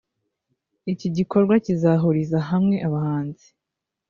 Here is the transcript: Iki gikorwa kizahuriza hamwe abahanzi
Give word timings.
Iki 0.91 1.07
gikorwa 1.17 1.53
kizahuriza 1.65 2.39
hamwe 2.49 2.75
abahanzi 2.87 3.47